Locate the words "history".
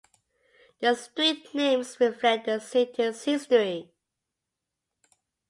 3.23-3.91